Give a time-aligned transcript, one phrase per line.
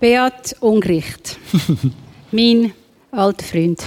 [0.00, 1.38] Beat Ungericht.
[2.32, 2.72] mein
[3.10, 3.82] alter Freund.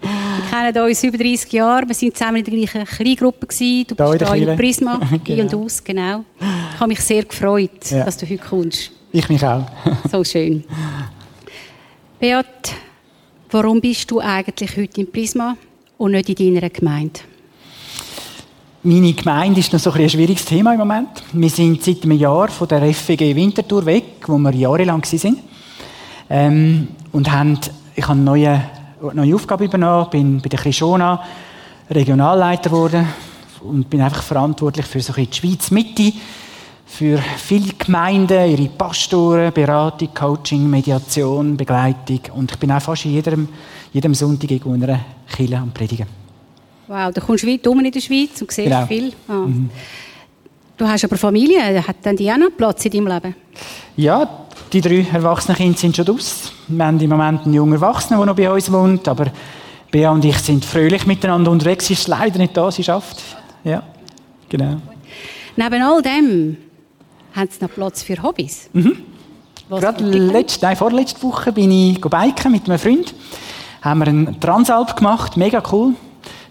[0.00, 1.86] Wir kennen uns über 30 Jahre.
[1.88, 3.46] Wir waren zusammen in der gleichen Kleingruppe.
[3.46, 4.56] Du Da in bist da in Kirche.
[4.56, 5.42] Prisma, Genau.
[5.42, 6.24] und aus, genau.
[6.40, 8.04] Ich habe mich sehr gefreut, Ja.
[8.04, 8.90] dass du heute kommst.
[9.12, 9.64] Ich mich auch.
[10.10, 10.64] So schön.
[12.18, 12.72] Beat,
[13.50, 15.56] warum bist du eigentlich heute in Prisma
[15.98, 17.20] und nicht in deiner Gemeinde?
[18.84, 21.22] Meine Gemeinde ist noch so ein, ein schwieriges Thema im Moment.
[21.32, 25.38] Wir sind seit einem Jahr von der FWG Winterthur weg, wo wir jahrelang waren.
[26.28, 27.60] Ähm, und haben,
[27.94, 28.60] ich habe eine neue,
[29.12, 31.22] neue Aufgabe übernommen, bin bei der Krishona
[31.88, 33.06] Regionalleiter geworden
[33.60, 36.12] und bin einfach verantwortlich für so ein die Schweiz Mitte,
[36.84, 42.20] für viele Gemeinden, ihre Pastoren, Beratung, Coaching, Mediation, Begleitung.
[42.34, 43.48] Und ich bin auch fast jedem,
[43.92, 44.98] jedem Sonntag in einer
[45.32, 46.21] Kirche am Predigen.
[46.92, 48.84] Wow, du kommst weit um in der Schweiz und siehst Genau.
[48.84, 49.14] viel.
[49.26, 49.46] Ah.
[50.76, 53.34] Du hast aber Familie, hat dann die auch noch Platz in deinem Leben?
[53.96, 54.28] Ja,
[54.70, 56.52] die drei erwachsenen Kinder sind schon aus.
[56.68, 59.32] Wir haben im Moment einen jungen Erwachsenen, der noch bei uns wohnt, aber
[59.90, 61.86] Bea und ich sind fröhlich miteinander unterwegs.
[61.86, 63.22] Sie ist leider nicht da, sie schafft.
[63.64, 63.82] Ja,
[64.50, 64.76] genau.
[65.56, 66.58] Neben all dem
[67.34, 68.68] haben sie noch Platz für Hobbys.
[69.70, 73.14] Was Gerade letzte, nein, vorletzte Woche bin ich biken mit einem Freund.
[73.80, 75.94] Haben wir einen Transalp gemacht, mega cool.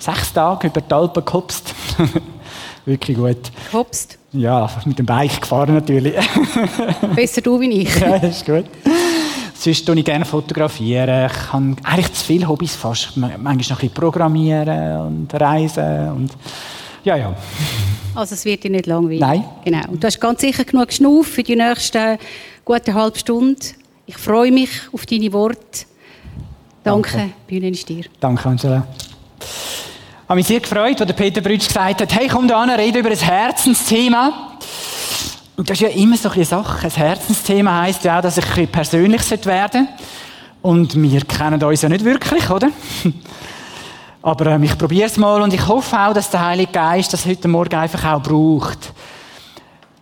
[0.01, 1.73] Sechs Tage über die Alpen gehopst.
[2.85, 3.37] Wirklich gut.
[3.71, 4.17] Hopst.
[4.33, 6.15] Ja, mit dem Bike gefahren natürlich.
[7.15, 7.99] Besser du wie ich.
[7.99, 8.65] ja, das ist gut.
[9.53, 11.27] Sonst tue ich gerne fotografieren.
[11.31, 13.15] Ich habe eigentlich zu viele Hobbys fast.
[13.15, 16.09] Ma- Manchmal noch ein bisschen programmieren und reisen.
[16.09, 16.31] Und
[17.03, 17.35] ja, ja.
[18.15, 19.19] Also es wird dir nicht langweilig.
[19.19, 19.43] Nein.
[19.63, 19.87] Genau.
[19.89, 22.17] Und du hast ganz sicher genug Geschnuff für die nächsten
[22.65, 23.61] gute halbe Stunde.
[24.07, 25.85] Ich freue mich auf deine Worte.
[26.83, 27.33] Danke, Danke.
[27.45, 28.05] Bühne ist dir.
[28.19, 28.87] Danke, Angela.
[30.31, 33.09] Habe mich sehr gefreut, als Peter Brütsch gesagt hat, hey, komm da an, rede über
[33.09, 34.55] ein Herzensthema.
[35.57, 36.87] Und das ist ja immer so eine Sache.
[36.87, 40.03] Ein Herzensthema heisst ja auch, dass ich ein bisschen persönlich werden sollte.
[40.61, 42.69] Und wir kennen uns ja nicht wirklich, oder?
[44.21, 47.25] Aber ähm, ich probiere es mal und ich hoffe auch, dass der Heilige Geist das
[47.25, 48.93] heute Morgen einfach auch braucht.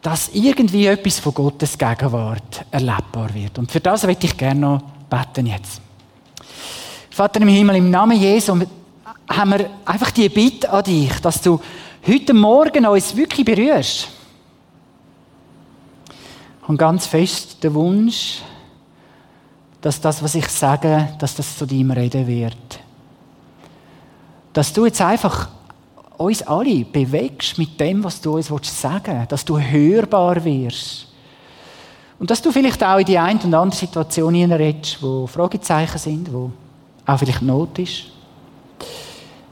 [0.03, 3.57] Dass irgendwie etwas von Gottes Gegenwart erlebbar wird.
[3.57, 5.81] Und für das möchte ich gerne noch beten jetzt.
[7.09, 8.53] Vater im Himmel, im Namen Jesu
[9.27, 11.59] haben wir einfach die Bitte an dich, dass du
[12.05, 14.09] heute Morgen uns wirklich berührst.
[16.67, 18.41] Und ganz fest den Wunsch,
[19.81, 22.79] dass das, was ich sage, dass das zu deinem Reden wird.
[24.53, 25.49] Dass du jetzt einfach
[26.17, 28.47] uns alle bewegst mit dem, was du uns
[28.81, 29.31] sagen willst.
[29.31, 31.07] Dass du hörbar wirst.
[32.19, 36.33] Und dass du vielleicht auch in die eine und andere Situation hineinredest, wo Fragezeichen sind,
[36.33, 36.51] wo
[37.05, 38.03] auch vielleicht Not ist.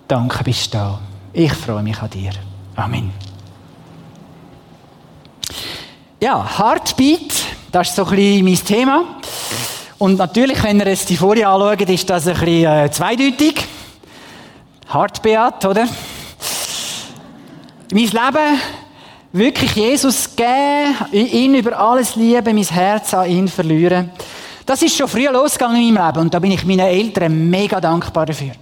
[0.07, 0.99] Danke, bist du da.
[1.33, 2.31] Ich freue mich an dir.
[2.77, 3.11] Amen.
[6.21, 7.33] Ja, Heartbeat,
[7.71, 9.03] das ist so ein bisschen mein Thema.
[9.97, 13.65] Und natürlich, wenn ihr jetzt die Folie anschaut, ist das ein bisschen äh, zweideutig.
[14.91, 15.87] Heartbeat, oder?
[17.91, 18.61] Mein Leben
[19.33, 24.11] wirklich Jesus geben, ihn über alles lieben, mein Herz an ihn verlieren.
[24.65, 27.81] Das ist schon früh losgegangen in meinem Leben und da bin ich meinen Eltern mega
[27.81, 28.53] dankbar dafür.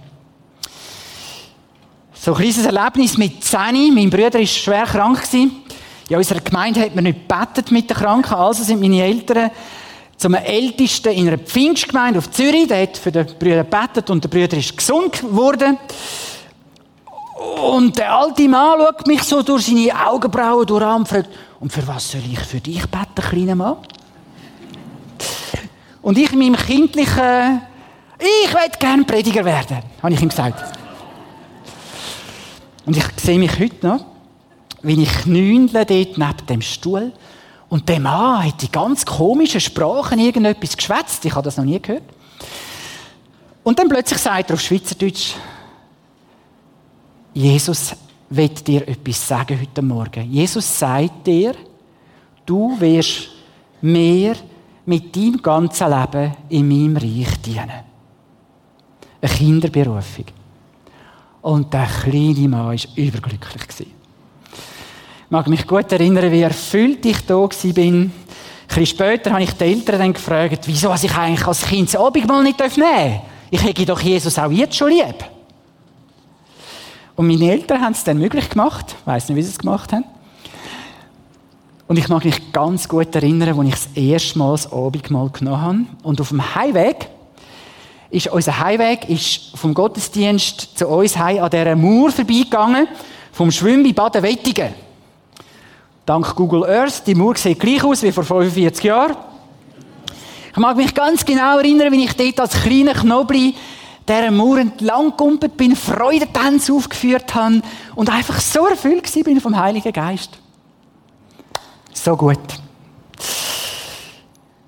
[2.26, 3.94] So ein kleines Erlebnis mit 10.
[3.94, 5.22] Mein Bruder war schwer krank.
[5.22, 5.62] gewesen.
[6.08, 9.52] In unserer Gemeinde hat man nicht gebetet mit den Kranken, also sind meine Eltern
[10.16, 12.66] zum Ältesten in einer Pfingstgemeinde auf Zürich.
[12.66, 15.78] Der hat für den Bruder gebetet und der Bruder ist gesund geworden.
[17.62, 21.28] Und der alte Mann schaut mich so durch seine Augenbrauen durch an und fragt,
[21.60, 23.76] und für was soll ich für dich beten, kleiner Mann?
[26.02, 27.62] Und ich in meinem kindlichen,
[28.18, 30.85] ich will gerne Prediger werden, habe ich ihm gesagt.
[32.86, 34.04] Und ich sehe mich heute noch,
[34.82, 37.12] wie ich knündle dort neben dem Stuhl
[37.68, 41.24] und der Mann hat die ganz komischen Sprachen irgendetwas geschwätzt.
[41.24, 42.04] Ich habe das noch nie gehört.
[43.64, 45.34] Und dann plötzlich sagt er auf Schweizerdeutsch,
[47.34, 47.96] Jesus
[48.30, 50.30] wird dir etwas sagen heute Morgen.
[50.30, 51.54] Jesus sagt dir,
[52.46, 53.28] du wirst
[53.80, 54.36] mir
[54.84, 57.84] mit deinem ganzen Leben in meinem Reich dienen.
[59.20, 60.26] Eine Kinderberufung.
[61.46, 63.62] Und der kleine Mann war überglücklich.
[63.78, 63.86] Ich
[65.30, 67.44] mag mich gut erinnern, wie erfüllt ich da war.
[67.44, 68.10] Ein
[68.66, 72.42] bisschen später habe ich die Eltern dann gefragt, wieso ich eigentlich als Kind das Abendmahl
[72.42, 73.20] nicht nehmen darf.
[73.48, 75.24] Ich hätte doch Jesus auch jetzt schon lieb.
[77.14, 78.96] Und meine Eltern haben es dann möglich gemacht.
[78.98, 80.04] Ich weiss nicht, wie sie es gemacht haben.
[81.86, 85.60] Und ich mag mich ganz gut erinnern, als ich das erste Mal das Abendmahl genommen
[85.60, 85.78] habe.
[86.02, 87.08] Und auf dem Heimweg
[88.10, 92.88] ist unser Heimweg ist vom Gottesdienst zu uns heim an dieser Mauer vorbeigegangen,
[93.32, 94.74] vom Schwimmbad Wettigen.
[96.04, 99.16] Dank Google Earth, die Mauer sieht gleich aus wie vor 45 Jahren.
[100.52, 103.54] Ich mag mich ganz genau erinnern, wie ich dort als kleiner Knobli
[104.08, 107.60] dieser Mauer entlang gumpet bin, Freudentänze aufgeführt habe
[107.96, 110.38] und einfach so erfüllt bin vom Heiligen Geist.
[111.92, 112.38] So gut.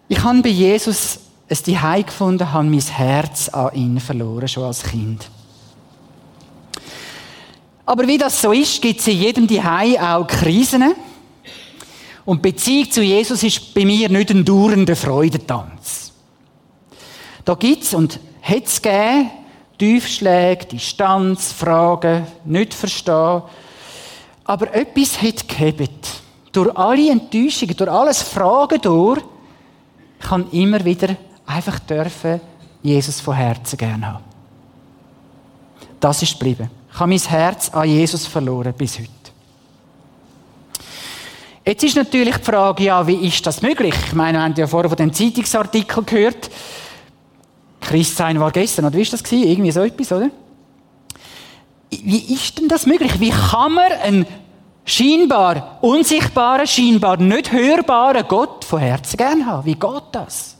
[0.09, 1.21] Ich habe bei Jesus
[1.51, 5.31] ein Zuhause gefunden, habe mein Herz an ihn verloren, schon als Kind.
[7.87, 10.95] Aber wie das so ist, gibt es in jedem Zuhause auch Krisen.
[12.27, 16.13] Und die Beziehung zu Jesus ist bei mir nicht ein dauernder Freudentanz.
[17.47, 19.31] Da es und hat es gegeben,
[19.79, 23.43] Tiefschläge, Distanz, Fragen, nicht verstehen.
[24.45, 26.09] Aber etwas hat gehebt.
[26.53, 29.23] Durch alle Enttäuschungen, durch alles Fragen durch,
[30.21, 31.17] kann immer wieder
[31.49, 32.41] einfach dürfen
[32.83, 34.25] Jesus von Herzen gerne haben.
[35.99, 36.71] Das ist geblieben.
[36.93, 39.11] Ich habe mein Herz an Jesus verloren bis heute.
[41.65, 43.95] Jetzt ist natürlich die Frage, ja, wie ist das möglich?
[44.07, 46.51] Ich meine, wir haben ja vorher von dem Zeitungsartikel gehört.
[47.81, 49.49] Christsein war gestern, oder wie ist das gewesen?
[49.49, 50.31] Irgendwie so etwas, oder?
[51.91, 53.19] Wie ist denn das möglich?
[53.21, 54.27] Wie kann man einen
[54.85, 59.67] scheinbar unsichtbaren, scheinbar nicht hörbaren Gott von Herzen gern haben?
[59.67, 60.58] Wie geht das?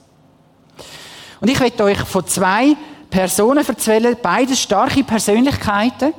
[1.41, 2.77] Und ich werde euch von zwei
[3.11, 6.13] Personen erzählen, beide starke Persönlichkeiten,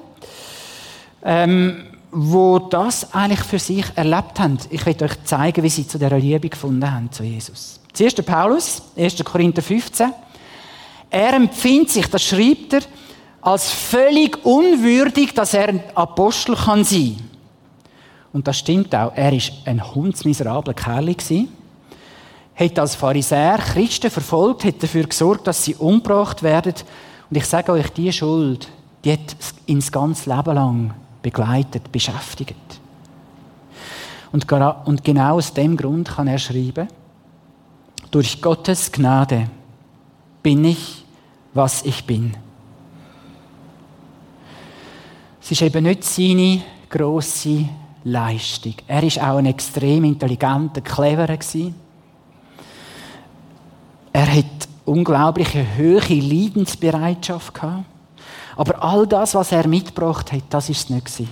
[1.24, 4.57] ähm, wo das eigentlich für sich erlebt haben.
[4.69, 7.80] Ich werde euch zeigen, wie sie zu der Liebe gefunden haben zu Jesus.
[7.94, 9.24] Zuerst Paulus, 1.
[9.24, 10.12] Korinther 15.
[11.10, 12.81] Er empfindet sich, das schreibt er,
[13.42, 17.18] als völlig unwürdig, dass er ein Apostel kann sein.
[18.31, 19.12] Und das stimmt auch.
[19.16, 21.50] Er ist ein hundsmiserabler Kerl gewesen.
[22.59, 26.73] Hat als Pharisäer Christen verfolgt, hat dafür gesorgt, dass sie umgebracht werden.
[27.29, 28.67] Und ich sage euch, die Schuld,
[29.06, 29.35] die hat
[29.65, 32.56] ihn das ganze Leben lang begleitet, beschäftigt.
[34.31, 36.88] Und, genau aus dem Grund kann er schreiben,
[38.11, 39.50] durch Gottes Gnade
[40.44, 41.06] bin ich,
[41.53, 42.35] was ich bin.
[45.41, 47.69] Es ist eben nicht seine grosse
[48.03, 48.75] Leistung.
[48.88, 51.38] Er ist auch ein extrem intelligenter, cleverer.
[54.11, 57.85] Er hat unglaubliche hohe Leidensbereitschaft gehabt.
[58.56, 61.29] Aber all das, was er mitgebracht hat, das ist es nicht gewesen.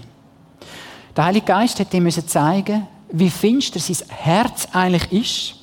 [1.15, 5.55] Der Heilige Geist hat ihm zeigen wie finster sein Herz eigentlich ist.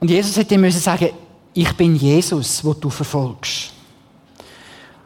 [0.00, 1.10] Und Jesus hat ihm sagen,
[1.52, 3.72] ich bin Jesus, wo du verfolgst.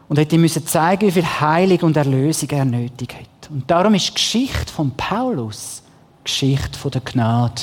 [0.07, 3.49] Und hat ihm zeigen, wie viel Heilung und Erlösung er nötig hat.
[3.49, 5.81] Und darum ist die Geschichte von Paulus
[6.23, 7.61] Geschichte von der Gnade.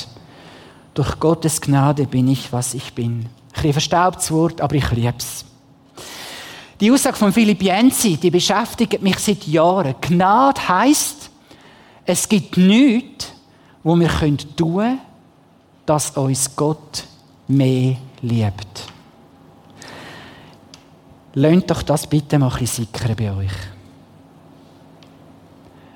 [0.99, 3.27] Durch Gottes Gnade bin ich, was ich bin.
[3.53, 5.45] Ein verstaubtes Wort, aber ich liebe es.
[6.81, 9.95] Die Aussage von Philipp Jensi, die beschäftigt mich seit Jahren.
[10.01, 11.29] Gnade heisst,
[12.03, 13.31] es gibt nichts,
[13.81, 14.99] wo wir tun können,
[15.85, 17.05] dass uns Gott
[17.47, 18.83] mehr liebt.
[21.35, 23.55] Lönt doch das bitte mal ein sickern bei euch.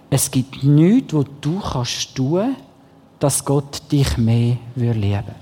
[0.09, 2.55] Es gibt nichts, wo du kannst tun,
[3.23, 5.35] dass Gott dich mehr lieben würde.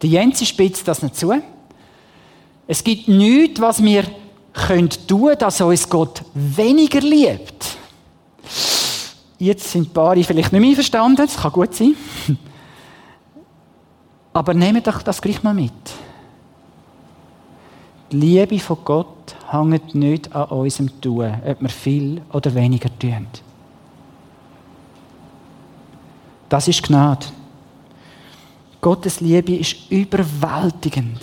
[0.00, 1.30] Die Jensi spitzt das nicht zu.
[2.66, 4.14] Es gibt nichts, was wir tun
[4.54, 7.76] können, dass uns Gott weniger liebt.
[9.38, 11.94] Jetzt sind die Paare vielleicht nicht mehr verstanden, das kann gut sein.
[14.32, 15.72] Aber nehmt doch das gleich mal mit.
[18.10, 23.26] Die Liebe von Gott hängt nicht an unserem Tun, ob wir viel oder weniger tun.
[26.52, 27.24] Das ist Gnade.
[28.82, 31.22] Gottes Liebe ist überwältigend.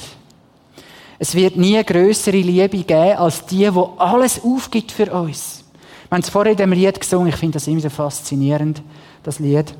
[1.20, 5.64] Es wird nie eine grössere Liebe geben, als die, wo alles aufgibt für uns.
[6.10, 8.82] Wir haben es vorher in dem Lied gesungen, ich finde das immer so faszinierend,
[9.22, 9.72] das Lied.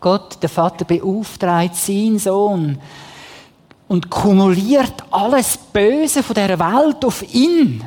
[0.00, 2.80] Gott, der Vater, beauftragt seinen Sohn
[3.86, 7.84] und kumuliert alles Böse von der Welt auf ihn.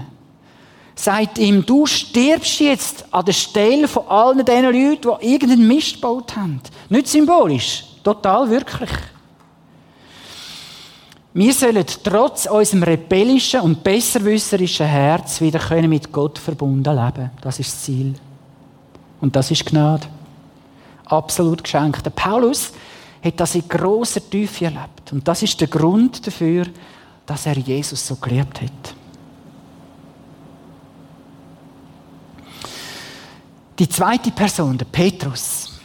[0.96, 5.96] Sagt ihm, du stirbst jetzt an der Stelle von allen diesen Leuten, die irgendeinen Mist
[5.96, 6.62] gebaut haben.
[6.90, 8.90] Nicht symbolisch, total wirklich.
[11.34, 17.32] Wir sollen trotz unserem rebellischen und besserwisserischen Herz wieder können mit Gott verbunden leben.
[17.42, 18.16] Das ist das Ziel.
[19.22, 20.08] Und das ist Gnade.
[21.06, 22.06] Absolut geschenkt.
[22.06, 22.74] Der Paulus
[23.24, 25.14] hat das in grosser Tiefe erlebt.
[25.14, 26.66] Und das ist der Grund dafür,
[27.26, 28.96] dass er Jesus so geliebt hat.
[33.80, 35.80] Die zweite Person, der Petrus,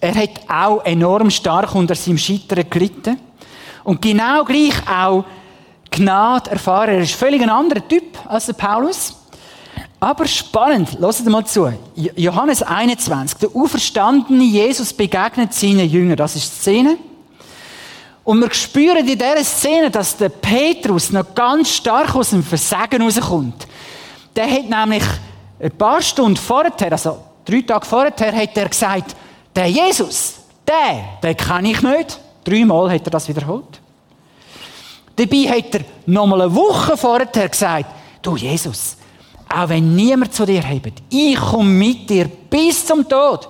[0.00, 3.20] er hat auch enorm stark unter seinem Scheitern gelitten.
[3.84, 5.24] Und genau gleich auch
[5.90, 6.90] Gnade erfahren.
[6.90, 9.14] Er ist völlig ein anderer Typ als der Paulus.
[9.98, 11.70] Aber spannend, lasst mal zu.
[11.94, 16.16] Johannes 21, der auferstandene Jesus begegnet seinen Jüngern.
[16.16, 16.96] Das ist die Szene.
[18.24, 23.02] Und wir spüren in dieser Szene, dass der Petrus noch ganz stark aus dem Versagen
[23.02, 23.66] rauskommt.
[24.36, 25.04] Der hat nämlich
[25.60, 29.16] ein paar Stunden vorher, also drei Tage vorher, hat er gesagt,
[29.54, 30.36] der Jesus,
[30.66, 32.20] der, den kenne ich nicht.
[32.44, 33.80] Dreimal hat er das wiederholt.
[35.16, 37.86] Dabei hat er noch mal eine Woche vorher gesagt,
[38.22, 38.96] du Jesus,
[39.48, 43.48] auch wenn niemand zu dir hebt, ich komme mit dir bis zum Tod.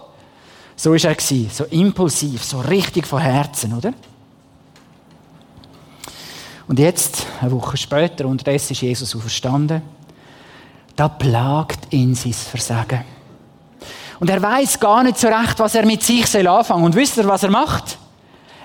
[0.75, 3.93] So war er, so impulsiv, so richtig von Herzen, oder?
[6.67, 9.83] Und jetzt, eine Woche später, unterdessen ist Jesus auferstanden,
[11.01, 13.03] da plagt ihn sein Versagen.
[14.19, 16.85] Und er weiß gar nicht so recht, was er mit sich soll anfangen.
[16.85, 17.97] Und wisst ihr, was er macht?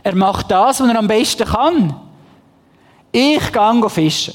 [0.04, 1.96] Er macht das, was er am besten kann.
[3.10, 4.34] Ich gehe fischen.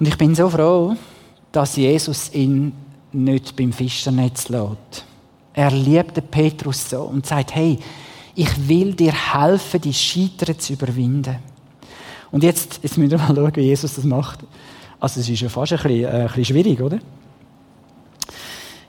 [0.00, 0.96] Und ich bin so froh,
[1.52, 2.72] dass Jesus ihn
[3.12, 5.04] nicht beim Fischernetz lässt.
[5.52, 7.78] Er liebt den Petrus so und sagt, hey,
[8.34, 11.53] ich will dir helfen, die Scheitern zu überwinden.
[12.34, 14.40] Und jetzt, jetzt müssen wir mal schauen, wie Jesus das macht.
[14.98, 16.98] Also es ist ja fast ein bisschen, äh, ein bisschen schwierig, oder?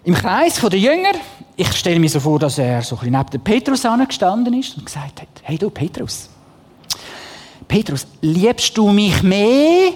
[0.04, 1.14] Im Kreis der Jünger,
[1.56, 4.88] ich stelle mir so vor, dass er so ein bisschen neben Petrus angestanden ist und
[4.88, 6.28] gesagt hat, hey du Petrus,
[7.68, 9.92] Petrus, liebst du mich mehr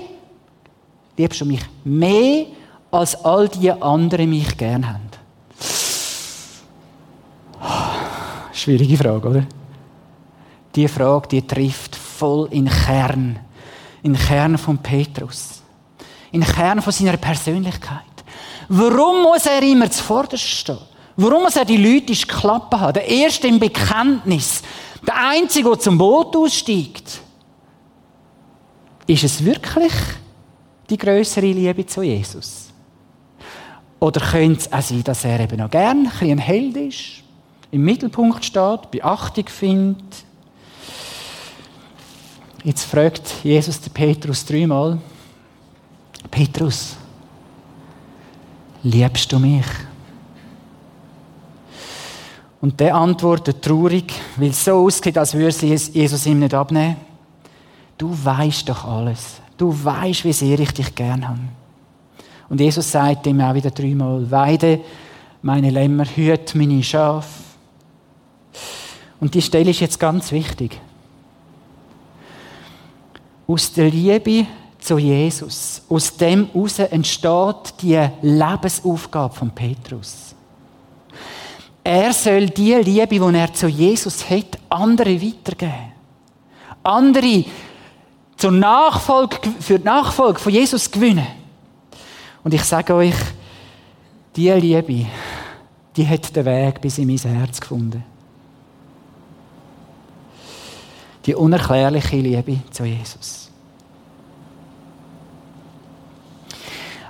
[1.17, 2.45] liebst du mich mehr,
[2.91, 5.09] als all die anderen mich gern haben?
[8.53, 9.43] Schwierige Frage, oder?
[10.75, 13.39] Die Frage, die trifft voll in Kern,
[14.03, 15.61] in Kern von Petrus,
[16.31, 18.03] in Kern von seiner Persönlichkeit.
[18.67, 20.77] Warum muss er immer zuvorderst stehen?
[21.15, 22.93] Warum muss er die Leute in Klappe haben?
[22.93, 24.61] Der Erste im Bekenntnis,
[25.05, 27.21] der Einzige, der zum Boot aussteigt.
[29.07, 29.93] Ist es wirklich
[30.89, 32.69] die größere Liebe zu Jesus?
[33.99, 37.23] Oder könnte es auch sein, dass er eben noch gern ein, ein Held ist,
[37.71, 40.28] im Mittelpunkt steht, Beachtung findet?
[42.63, 44.97] Jetzt fragt Jesus den Petrus dreimal:
[46.29, 46.95] Petrus,
[48.83, 49.65] liebst du mich?
[52.61, 56.97] Und der antwortet traurig, weil es so ausgeht, als würde Jesus ihm nicht abnehmen.
[57.97, 59.39] Du weißt doch alles.
[59.57, 61.39] Du weißt, wie sehr ich dich gern habe.
[62.49, 64.81] Und Jesus sagt ihm auch wieder dreimal, weide
[65.41, 67.29] meine Lämmer, hüt meine Schafe.
[69.21, 70.79] Und die Stelle ist jetzt ganz wichtig.
[73.49, 74.45] Aus der Liebe
[74.77, 80.35] zu Jesus, aus dem heraus entsteht die Lebensaufgabe von Petrus.
[81.83, 85.93] Er soll die Liebe, die er zu Jesus hat, andere weitergeben.
[86.83, 87.43] Andere
[88.37, 91.25] zur Nachfolge, für die Nachfolge von Jesus gewinnen.
[92.43, 93.15] Und ich sage euch,
[94.35, 95.07] diese Liebe,
[95.95, 98.03] die hat den Weg bis in mein Herz gefunden.
[101.25, 103.49] Die unerklärliche Liebe zu Jesus.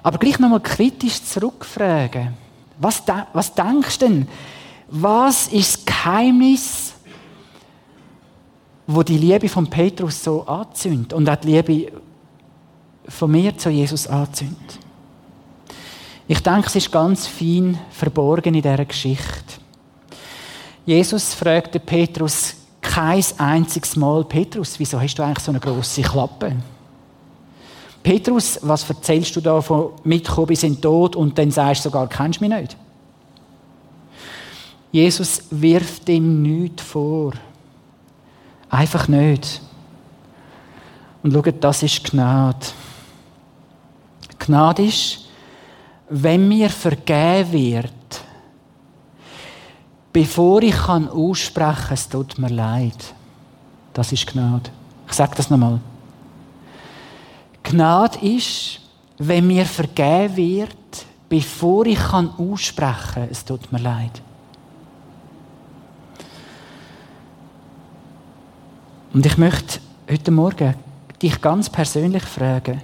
[0.01, 2.33] Aber gleich nochmal kritisch zurückfragen.
[2.79, 4.27] Was, was denkst du denn?
[4.87, 6.93] Was ist das Geheimnis
[8.91, 11.91] wo die Liebe von Petrus so anzündet und auch die Liebe
[13.07, 14.79] von mir zu Jesus anzündet.
[16.27, 19.61] Ich denke, es ist ganz fein verborgen in dieser Geschichte.
[20.87, 22.55] Jesus fragte Petrus
[22.99, 26.53] kein einziges Mal, Petrus, wieso hast du eigentlich so eine große Klappe?
[28.03, 31.89] Petrus, was erzählst du da von mitkommen bis in den Tod und dann sagst du
[31.89, 32.77] sogar, kennst du mich nicht?
[34.91, 37.31] Jesus wirft ihm nichts vor.
[38.69, 39.61] Einfach nicht.
[41.23, 42.67] Und schaut, das ist Gnade.
[44.39, 45.25] Gnade ist,
[46.09, 47.93] wenn mir vergeben wird,
[50.13, 53.13] bevor ich kann aussprechen, es tut mir leid.
[53.93, 54.69] Das ist Gnade.
[55.07, 55.79] Ich sage das nochmal.
[57.63, 58.79] Gnade ist,
[59.17, 64.21] wenn mir vergeben wird, bevor ich kann aussprechen, es tut mir leid.
[69.13, 70.75] Und ich möchte heute Morgen
[71.21, 72.81] dich ganz persönlich fragen,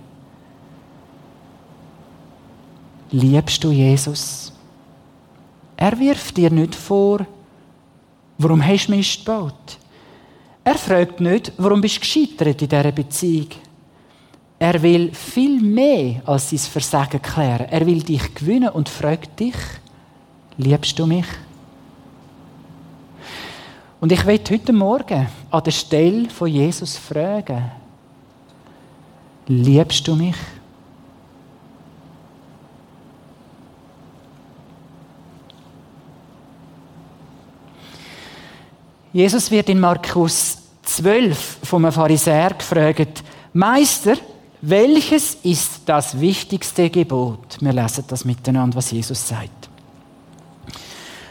[3.12, 4.44] liebst du Jesus?
[5.77, 7.25] Er wirft dir nicht vor,
[8.38, 9.77] warum hast du Mist gebaut?
[10.63, 13.50] Er fragt nicht, warum bist du gescheitert in dieser Beziehung?
[14.58, 17.67] Er will viel mehr als sein Versagen klären.
[17.70, 19.55] Er will dich gewinnen und fragt dich,
[20.58, 21.25] liebst du mich?
[24.00, 27.72] Und ich will heute Morgen an der Stelle von Jesus fragen,
[29.48, 30.36] Liebst du mich?
[39.15, 44.17] Jesus wird in Markus 12 vom Pharisäer gefragt, Meister,
[44.60, 47.55] welches ist das wichtigste Gebot?
[47.62, 49.69] Wir lesen das miteinander, was Jesus sagt.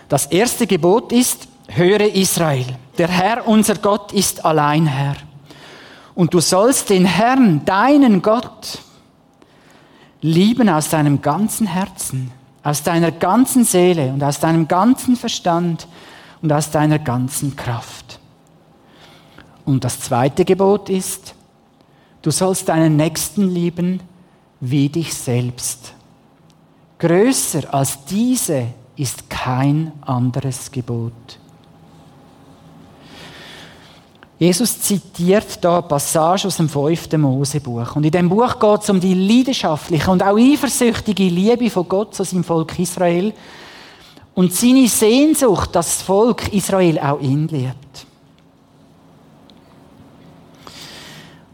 [0.09, 2.65] Das erste Gebot ist, höre Israel,
[2.97, 5.17] der Herr unser Gott ist allein Herr.
[6.15, 8.79] Und du sollst den Herrn, deinen Gott,
[10.23, 12.31] lieben aus deinem ganzen Herzen,
[12.63, 15.87] aus deiner ganzen Seele und aus deinem ganzen Verstand
[16.45, 18.21] und aus deiner ganzen Kraft.
[19.65, 21.35] Und das zweite Gebot ist,
[22.21, 24.01] du sollst deinen Nächsten lieben
[24.61, 25.95] wie dich selbst.
[26.99, 31.39] Größer als diese ist kein anderes Gebot.
[34.39, 37.97] Jesus zitiert da eine Passage aus dem fünften Mosebuch.
[37.97, 42.15] Und in dem Buch geht es um die leidenschaftliche und auch eifersüchtige Liebe von Gott
[42.15, 43.33] zu seinem Volk Israel
[44.35, 48.07] und seine Sehnsucht, dass das Volk Israel auch ihn liebt.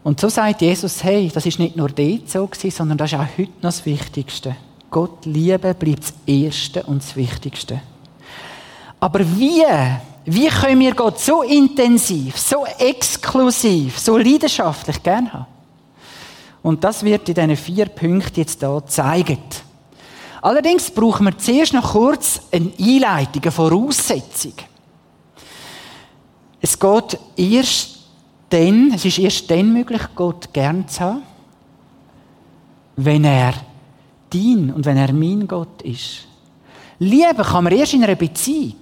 [0.03, 3.19] Und so sagt Jesus, hey, das ist nicht nur dort so gewesen, sondern das ist
[3.19, 4.55] auch heute noch das Wichtigste.
[4.89, 7.81] Gott lieben bleibt das Erste und das Wichtigste.
[8.99, 9.63] Aber wie,
[10.25, 15.45] wie können wir Gott so intensiv, so exklusiv, so leidenschaftlich gern haben?
[16.63, 19.39] Und das wird in diesen vier Punkten jetzt hier zeigen.
[20.41, 24.53] Allerdings brauchen wir zuerst noch kurz eine Einleitung, eine Voraussetzung.
[26.59, 27.99] Es geht erst
[28.49, 31.23] dann, es ist erst dann möglich, Gott gern zu haben,
[32.95, 33.53] wenn er
[34.29, 36.27] dein und wenn er mein Gott ist.
[36.99, 38.77] Lieben kann man erst in einer Beziehung,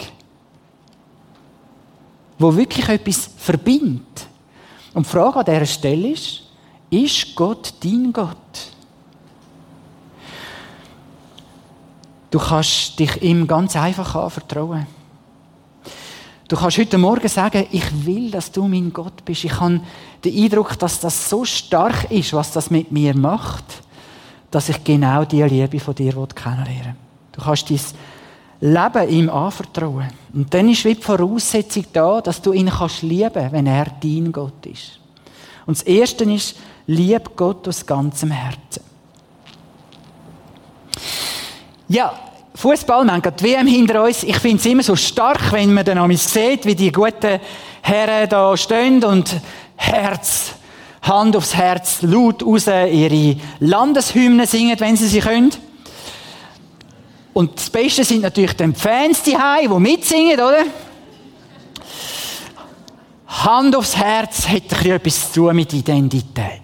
[2.37, 4.27] wo wirklich etwas verbindet.
[4.93, 6.43] Und die Frage an dieser Stelle ist,
[6.89, 8.35] ist Gott dein Gott?
[12.31, 14.85] Du kannst dich ihm ganz einfach anvertrauen.
[16.47, 19.45] Du kannst heute Morgen sagen, ich will, dass du mein Gott bist.
[19.45, 19.81] Ich habe
[20.23, 23.63] den Eindruck, dass das so stark ist, was das mit mir macht,
[24.49, 26.95] dass ich genau die Liebe von dir kennenlernen will.
[27.33, 27.79] Du kannst dein
[28.61, 30.07] Leben ihm anvertrauen.
[30.33, 34.31] Und dann ist wie die Voraussetzung da, dass du ihn kannst lieben, wenn er dein
[34.31, 34.99] Gott ist.
[35.65, 38.88] Und das Erste ist, lieb Gott aus ganzem Herzen.
[41.91, 42.13] Ja,
[42.53, 44.21] Fußball, man hat die WM hinter uns.
[44.21, 47.39] Ich finde es immer so stark, wenn man dann einmal sieht, wie die guten
[47.81, 49.35] Herren da stehen und
[49.75, 50.51] Herz,
[51.01, 55.49] Hand aufs Herz, laut raus ihre Landeshymnen singen, wenn sie sie können.
[57.33, 60.65] Und das Beste sind natürlich die Fans die die mitsingen, oder?
[63.25, 66.61] Hand aufs Herz hat etwas zu tun mit Identität.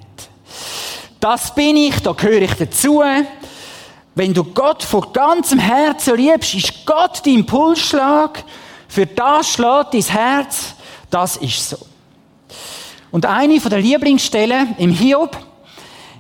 [1.20, 3.02] Das bin ich, da gehöre ich dazu.
[4.18, 8.46] Wenn du Gott von ganzem Herzen liebst, ist Gott dein Pulsschlag.
[8.88, 10.74] Für das schlägt dein Herz.
[11.10, 11.78] Das ist so.
[13.12, 15.38] Und eine von der Lieblingsstellen im Hiob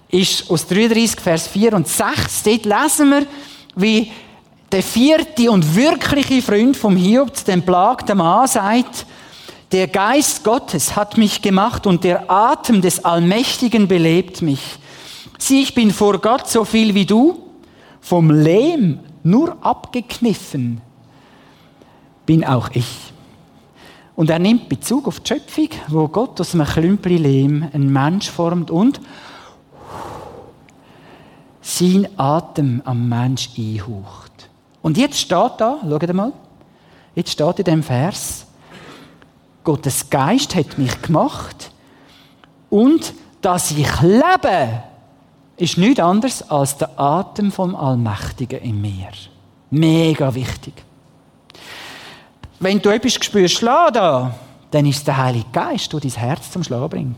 [0.09, 2.43] ist aus 33, Vers 4 und 6.
[2.43, 3.27] Dort lesen wir,
[3.75, 4.11] wie
[4.73, 9.05] der vierte und wirkliche Freund vom Hiob zu dem plagten Mann sagt,
[9.71, 14.61] der Geist Gottes hat mich gemacht und der Atem des Allmächtigen belebt mich.
[15.37, 17.44] Sieh, ich bin vor Gott so viel wie du
[18.05, 20.79] vom Lehm nur abgekniffen
[22.27, 23.11] bin auch ich.
[24.15, 28.29] Und er nimmt Bezug auf die Schöpfung, wo Gott aus einem Klümpel Lehm einen Mensch
[28.29, 29.01] formt und
[31.61, 34.49] sein Atem am Mensch einhaucht.
[34.83, 36.31] Und jetzt steht da, schaut mal,
[37.15, 38.45] jetzt steht in dem Vers,
[39.63, 41.71] Gottes Geist hat mich gemacht
[42.69, 44.83] und dass ich lebe,
[45.57, 49.09] ist nichts anderes als der Atem vom Allmächtigen in mir.
[49.69, 50.73] Mega wichtig.
[52.59, 54.35] Wenn du etwas spürst, schlagen da,
[54.71, 57.17] dann ist es der Heilige Geist, der dein Herz zum Schlagen bringt.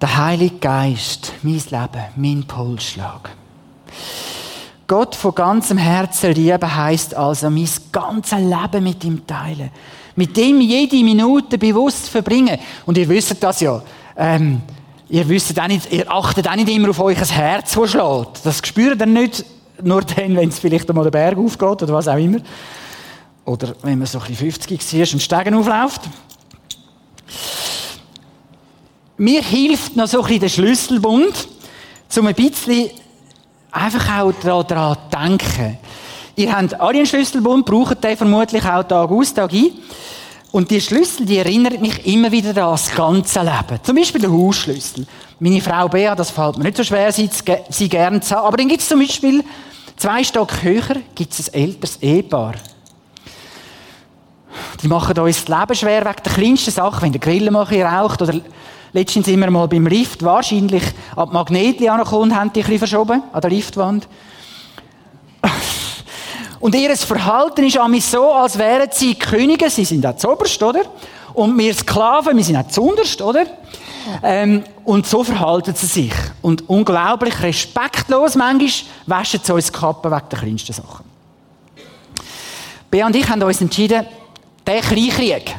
[0.00, 3.30] Der Heilige Geist, mein Leben, mein Pulsschlag.
[4.86, 9.70] Gott von ganzem Herzen lieben heisst also, mein ganzes Leben mit ihm teilen.
[10.16, 12.58] Mit ihm jede Minute bewusst verbringen.
[12.86, 13.82] Und ihr wisst das ja.
[14.20, 14.62] Ähm,
[15.08, 18.44] ihr wisst auch nicht, ihr achtet auch nicht immer auf euch Herz, das schlägt.
[18.44, 19.44] Das spürt ihr nicht
[19.80, 22.40] nur dann, wenn es vielleicht einmal den Berg aufgeht oder was auch immer.
[23.44, 26.02] Oder wenn man so ein bisschen 50 ist und Stegen aufläuft.
[29.16, 31.48] Mir hilft noch so ein bisschen der Schlüsselbund,
[32.16, 32.90] um ein bisschen
[33.70, 34.32] einfach auch
[34.64, 35.78] daran zu denken.
[36.34, 39.72] Ihr habt alle einen Schlüsselbund, braucht den vermutlich auch Tag aus, Tag ein.
[40.50, 43.80] Und die Schlüssel, die erinnern mich immer wieder an das ganze Leben.
[43.82, 45.06] Zum Beispiel der Hausschlüssel.
[45.40, 47.28] Meine Frau Bea, das fällt mir nicht so schwer, sie,
[47.68, 48.46] sie gerne zu haben.
[48.46, 49.44] Aber dann gibt es zum Beispiel,
[49.96, 52.54] zwei Stock höher, gibt es ein älteres Ehepaar.
[54.82, 58.22] Die machen uns das Leben schwer wegen der kleinsten Sachen, wenn der Grill mal raucht
[58.22, 58.40] oder
[58.92, 60.82] letztens wir mal beim Lift wahrscheinlich
[61.14, 64.08] an die Magnetli angekommen und haben die ein bisschen verschoben an der Liftwand.
[66.60, 70.62] Und ihr Verhalten ist an mich so, als wären sie Könige, sie sind auch zuoberst,
[70.62, 70.82] oder?
[71.34, 73.46] Und wir Sklaven, wir sind auch zuunterst, oder?
[74.22, 76.12] Ähm, und so verhalten sie sich.
[76.42, 78.70] Und unglaublich respektlos manchmal
[79.06, 81.04] waschen sie uns die Kappe wegen der kleinsten Sachen.
[82.90, 84.06] Bea und ich haben uns entschieden,
[84.66, 85.54] der Kleinkrieg,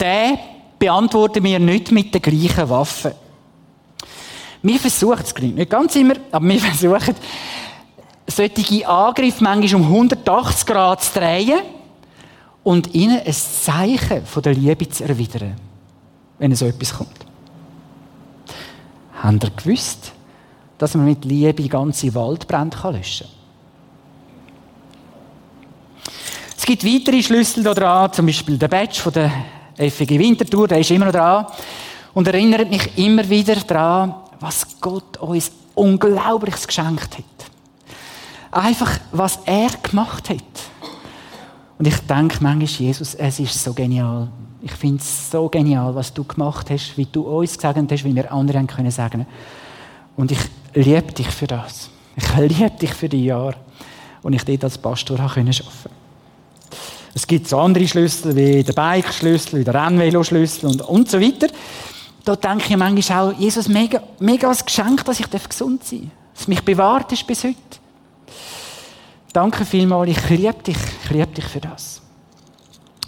[0.00, 0.38] den
[0.78, 3.12] beantworten wir nicht mit den gleichen Waffen.
[4.62, 7.14] Wir versuchen es nicht ganz immer, aber wir versuchen,
[8.26, 11.60] solche Angriffe manchmal um 180 Grad zu drehen
[12.62, 15.56] und ihnen ein Zeichen von der Liebe zu erwidern,
[16.38, 17.10] wenn so etwas kommt.
[19.22, 20.12] Habt ihr gewusst,
[20.78, 23.34] dass man mit Liebe ganze Waldbrände löschen kann?
[26.56, 29.30] Es gibt weitere Schlüssel daran, zum Beispiel der Badge von der
[29.76, 31.46] FG Winterthur, der ist immer noch dran
[32.14, 37.53] und erinnert mich immer wieder daran, was Gott uns Unglaubliches geschenkt hat.
[38.54, 40.38] Einfach, was er gemacht hat.
[41.76, 44.28] Und ich denke manchmal, Jesus, es ist so genial.
[44.62, 48.14] Ich finde es so genial, was du gemacht hast, wie du uns gesagt hast, wie
[48.14, 49.26] wir anderen können sagen.
[50.16, 50.38] Und ich
[50.72, 51.90] liebe dich für das.
[52.14, 53.56] Ich liebe dich für die Jahre,
[54.22, 55.64] und ich dort als Pastor arbeiten konnte.
[57.12, 61.48] Es gibt so andere Schlüssel, wie der Bike-Schlüssel, wie der Rennvelo-Schlüssel und, und so weiter.
[62.24, 66.36] Da denke ich manchmal auch, Jesus, mega, mega ein Geschenk, dass ich gesund sein darf.
[66.36, 67.83] Dass mich bewahrt ist bis heute.
[69.34, 72.00] Danke vielmals, ich liebe dich, ich liebe dich für das.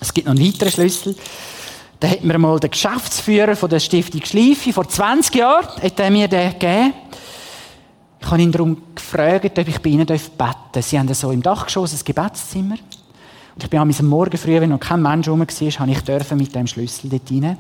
[0.01, 1.15] Es gibt noch einen weiteren Schlüssel.
[2.01, 6.11] Da hat mir mal der Geschäftsführer von der Stiftung Schleife vor 20 Jahren hat er
[6.11, 6.95] mir den gegeben.
[8.21, 10.85] Ich habe ihn darum gefragt, ob ich bei ihnen beten darf.
[10.85, 12.75] Sie haben so im Dachgeschoss ein Gebetszimmer.
[13.55, 16.55] Und ich bin am Morgen früh, wenn noch kein Mensch rum war, habe ich mit
[16.57, 17.57] dem Schlüssel dort rein.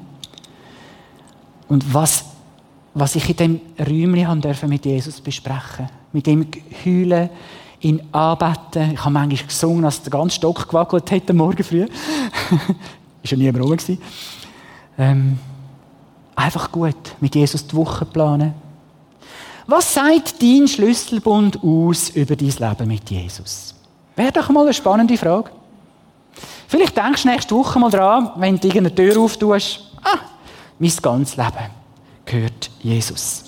[1.68, 2.24] Und was,
[2.94, 6.48] was ich in dem Räumchen mit Jesus besprechen, mit ihm
[6.84, 7.30] heulen,
[7.80, 8.92] ihn anbeten.
[8.92, 11.82] Ich habe manchmal gesungen, als der ganze Stock gewackelt hat am Morgen früh.
[13.22, 13.98] ist ja niemand rum
[14.98, 15.38] ähm,
[16.34, 18.52] Einfach gut, mit Jesus die Woche planen.
[19.66, 23.74] Was sagt dein Schlüsselbund aus über dein Leben mit Jesus?
[24.14, 25.50] Wäre doch mal eine spannende Frage.
[26.68, 29.80] Vielleicht denkst du nächste Woche mal dran, wenn du irgendeine Tür auftust.
[30.04, 30.18] Ah,
[30.78, 31.70] mein ganzes Leben
[32.24, 33.45] gehört Jesus.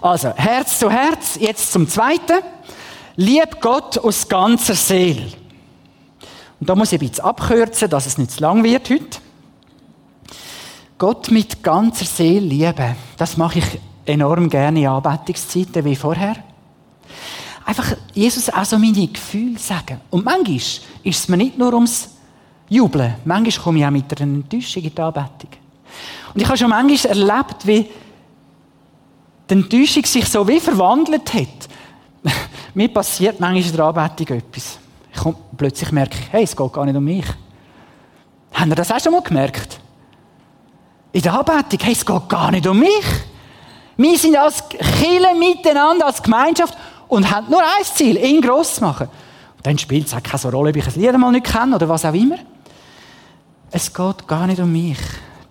[0.00, 2.40] Also, Herz zu Herz, jetzt zum Zweiten.
[3.16, 5.26] Lieb Gott aus ganzer Seele.
[6.60, 9.18] Und da muss ich ein bisschen abkürzen, dass es nicht zu lang wird heute.
[10.98, 16.36] Gott mit ganzer Seele lieben, das mache ich enorm gerne in Anbetungszeiten wie vorher.
[17.64, 20.00] Einfach Jesus auch so meine Gefühle sagen.
[20.10, 22.08] Und manchmal ist es mir nicht nur ums
[22.68, 23.14] Jubeln.
[23.24, 25.50] Manchmal komme ich auch mit einer Enttäuschung in die Anbetung.
[26.34, 27.88] Und ich habe schon manchmal erlebt, wie
[29.48, 31.68] die Enttäuschung sich so wie verwandelt hat.
[32.74, 34.78] Mir passiert manchmal in der Anbetung etwas.
[35.12, 37.24] Ich komme, plötzlich merke ich, hey, es geht gar nicht um mich.
[38.52, 39.80] Haben ihr das auch schon mal gemerkt?
[41.12, 43.04] In der Anbetung, hey, es geht gar nicht um mich.
[43.96, 46.76] Wir sind als Kille miteinander, als Gemeinschaft
[47.08, 49.08] und haben nur ein Ziel, ihn gross zu machen.
[49.56, 51.88] Und dann spielt es auch keine Rolle, ob ich ein Lied mal nicht kenne oder
[51.88, 52.38] was auch immer.
[53.70, 54.98] Es geht gar nicht um mich.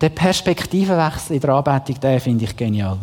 [0.00, 2.98] Der Perspektivenwechsel in der Anbetung, den finde ich genial.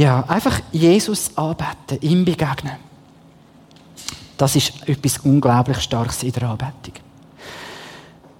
[0.00, 2.72] Ja, einfach Jesus anbeten, ihm begegnen.
[4.38, 6.94] Das ist etwas unglaublich Starkes in der Anbetung.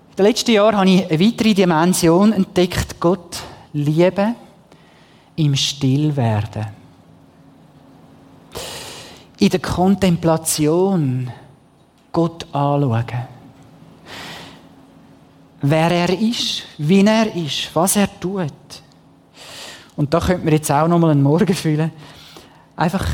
[0.08, 2.98] In den letzten Jahren habe ich eine weitere Dimension entdeckt.
[2.98, 3.42] Gott
[3.74, 4.36] lieben
[5.36, 6.68] im Stillwerden.
[9.38, 11.30] In der Kontemplation
[12.10, 13.28] Gott anschauen.
[15.60, 18.79] Wer er ist, wie er ist, was er tut.
[20.00, 21.92] Und da könnte man jetzt auch noch mal einen Morgen fühlen.
[22.74, 23.06] Einfach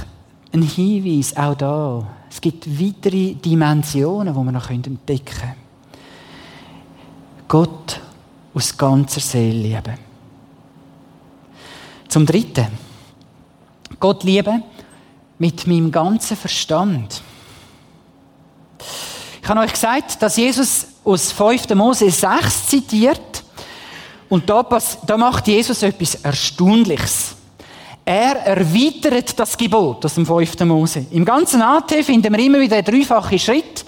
[0.52, 2.06] ein Hinweis, auch da.
[2.30, 5.54] Es gibt weitere Dimensionen, die wir noch entdecken können.
[7.48, 8.00] Gott
[8.54, 9.98] aus ganzer Seele lieben.
[12.06, 12.68] Zum Dritten.
[13.98, 14.62] Gott lieben
[15.40, 17.20] mit meinem ganzen Verstand.
[19.42, 21.68] Ich habe euch gesagt, dass Jesus aus 5.
[21.74, 23.35] Mose 6 zitiert.
[24.28, 24.66] Und da,
[25.06, 27.36] da macht Jesus etwas Erstaunliches.
[28.04, 30.60] Er erweitert das Gebot aus dem 5.
[30.60, 31.06] Mose.
[31.10, 33.84] Im ganzen AT finden wir immer wieder den dreifachen Schritt.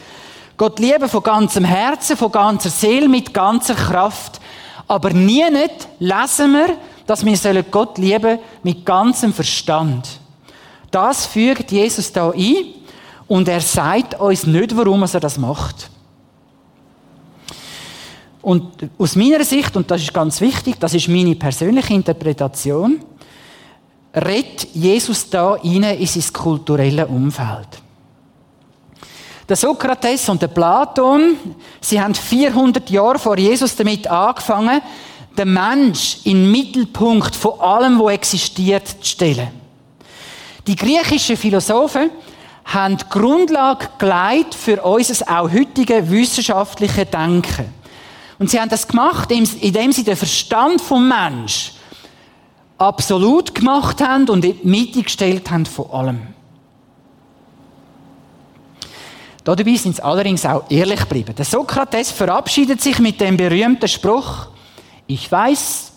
[0.57, 4.41] Gott lieben von ganzem Herzen, von ganzer Seele, mit ganzer Kraft.
[4.89, 10.09] Aber nie nicht lesen wir, dass wir Gott lieben mit ganzem Verstand.
[10.91, 12.75] Das fügt Jesus da ein
[13.29, 15.91] und er sagt uns nicht, warum er das macht.
[18.49, 22.99] Und aus meiner Sicht, und das ist ganz wichtig, das ist meine persönliche Interpretation,
[24.15, 27.69] redet Jesus da rein in sein kulturelles Umfeld.
[29.47, 31.37] Der Sokrates und der Platon,
[31.79, 34.81] sie haben 400 Jahre vor Jesus damit angefangen,
[35.37, 39.49] den Mensch in den Mittelpunkt von allem, was existiert, zu stellen.
[40.67, 42.09] Die griechischen Philosophen
[42.65, 47.78] haben die Grundlage geleitet für unser auch heutige wissenschaftliche Denken.
[48.39, 51.73] Und sie haben das gemacht, indem sie den Verstand vom Mensch
[52.79, 56.21] absolut gemacht haben und in die Mitte gestellt haben von allem.
[59.45, 61.35] Dabei sind sie allerdings auch ehrlich geblieben.
[61.35, 64.49] Der Sokrates verabschiedet sich mit dem berühmten Spruch,
[65.07, 65.93] ich weiß,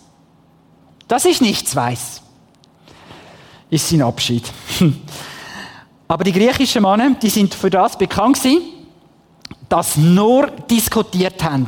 [1.06, 2.22] dass ich nichts weiß.
[3.68, 4.44] Ist sein Abschied.
[6.08, 8.62] Aber die griechischen Männer, die sind für das bekannt gewesen,
[9.68, 11.66] dass nur diskutiert haben.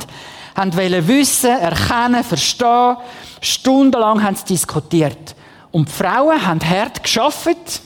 [0.55, 2.97] Haben wollen wissen, erkennen, verstehen.
[3.41, 5.35] Stundenlang haben sie diskutiert.
[5.71, 7.81] Und die Frauen haben hart geschafft,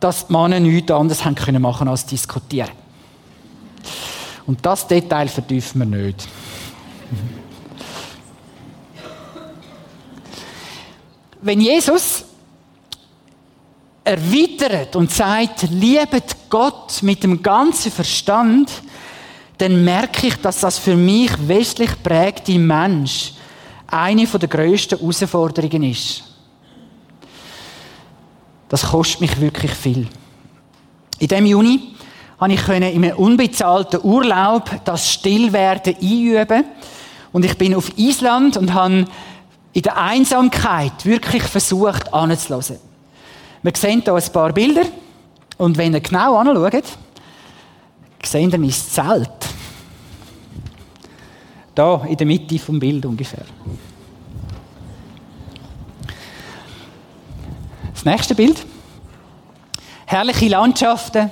[0.00, 2.70] dass die Männer nichts anderes haben können als diskutieren.
[4.46, 6.26] Und das Detail vertiefen wir nicht.
[11.42, 12.24] Wenn Jesus
[14.04, 18.70] erweitert und sagt, liebet Gott mit dem ganzen Verstand,
[19.62, 23.34] dann merke ich, dass das für mich westlich prägte Mensch
[23.86, 26.24] eine der grössten Herausforderungen ist.
[28.68, 30.08] Das kostet mich wirklich viel.
[31.20, 31.94] In dem Juni
[32.40, 36.64] konnte ich in einem unbezahlten Urlaub das Stillwerden einüben.
[37.30, 39.04] Und ich bin auf Island und habe
[39.74, 42.80] in der Einsamkeit wirklich versucht, anzuhören.
[43.62, 44.86] Wir sehen hier ein paar Bilder.
[45.56, 46.84] Und wenn ihr genau anschaut,
[48.24, 49.51] seht ihr mein Zelt.
[51.74, 53.44] Da, in der Mitte vom Bild ungefähr.
[57.94, 58.66] Das nächste Bild.
[60.06, 61.30] Herrliche Landschaften.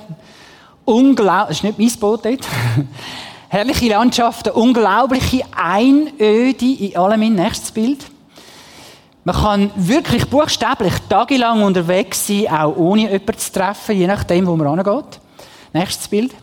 [0.85, 2.47] Unglaublich, das ist nicht mein Boot dort.
[3.49, 7.19] Herrliche Landschaften, unglaubliche Einöde in allem.
[7.19, 8.05] Mein nächstes Bild.
[9.23, 14.55] Man kann wirklich buchstäblich tagelang unterwegs sein, auch ohne jemanden zu treffen, je nachdem, wo
[14.55, 15.19] man angeht.
[15.73, 16.33] Nächstes Bild.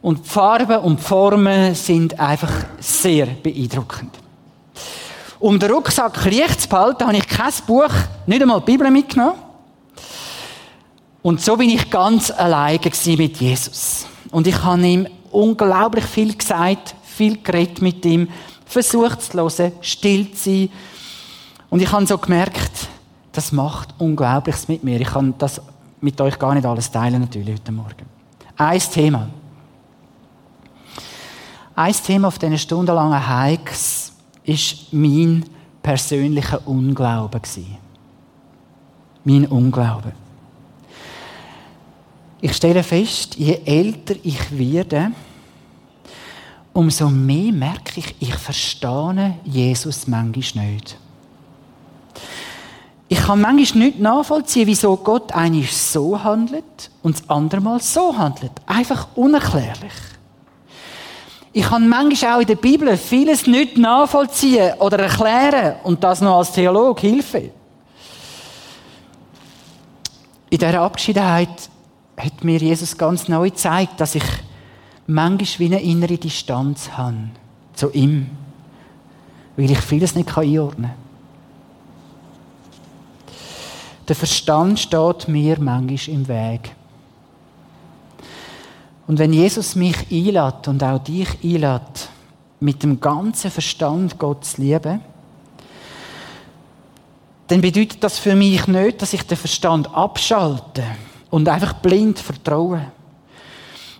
[0.00, 4.10] Und die Farben und die Formen sind einfach sehr beeindruckend.
[5.40, 7.90] Um den Rucksack leicht zu behalten, habe ich kein Buch,
[8.26, 9.34] nicht einmal die Bibel mitgenommen.
[11.22, 12.80] Und so bin ich ganz alleine
[13.16, 14.06] mit Jesus.
[14.30, 18.28] Und ich habe ihm unglaublich viel gesagt, viel geredet mit ihm,
[18.66, 20.70] versucht zu hören, still zu sein,
[21.70, 22.88] und ich habe so gemerkt,
[23.32, 25.00] das macht Unglaubliches mit mir.
[25.00, 25.60] Ich kann das
[26.00, 28.06] mit euch gar nicht alles teilen, natürlich, heute Morgen.
[28.56, 29.28] Ein Thema.
[31.78, 34.12] Ein Thema auf diesen stundenlangen Hikes
[34.42, 35.44] ist mein
[35.80, 37.40] persönlicher Unglaube
[39.22, 40.10] Mein Unglaube.
[42.40, 45.12] Ich stelle fest, je älter ich werde,
[46.72, 50.98] umso mehr merke ich, ich verstehe Jesus manchmal nicht.
[53.06, 58.18] Ich kann manchmal nicht nachvollziehen, wieso Gott eigentlich so handelt und das andere Mal so
[58.18, 58.50] handelt.
[58.66, 60.17] Einfach unerklärlich.
[61.52, 66.38] Ich kann manchmal auch in der Bibel vieles nicht nachvollziehen oder erklären und das noch
[66.38, 67.50] als Theolog Hilfe.
[70.50, 71.70] In dieser Abschiedenheit
[72.16, 74.24] hat mir Jesus ganz neu gezeigt, dass ich
[75.06, 77.30] manchmal wie eine innere Distanz habe
[77.74, 78.28] zu ihm,
[79.56, 81.08] weil ich vieles nicht einordnen kann.
[84.08, 86.74] Der Verstand steht mir manchmal im Weg.
[89.08, 92.10] Und wenn Jesus mich einlädt und auch dich einlädt,
[92.60, 95.00] mit dem ganzen Verstand Gott zu lieben,
[97.46, 100.84] dann bedeutet das für mich nicht, dass ich den Verstand abschalte
[101.30, 102.92] und einfach blind vertraue.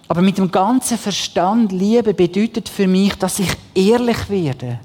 [0.08, 4.80] Aber mit dem ganzen Verstand lieben bedeutet für mich, dass ich ehrlich werde,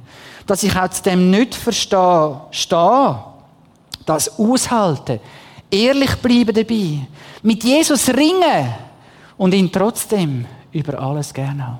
[0.47, 3.23] dass ich auch zu dem nicht verstehe, stehe
[4.05, 5.19] das aushalten,
[5.69, 7.07] ehrlich bleiben dabei,
[7.41, 8.73] mit Jesus ringen
[9.37, 11.79] und ihn trotzdem über alles gerne haben.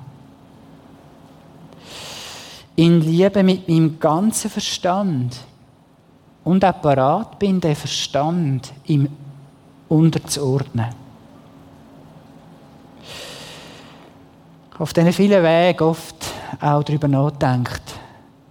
[2.76, 5.36] In Liebe mit meinem ganzen Verstand
[6.42, 9.08] und auch parat bin, den Verstand ihm
[9.88, 11.04] unterzuordnen.
[14.78, 16.16] auf diesen vielen Wegen oft
[16.60, 17.82] auch darüber nachdenkt,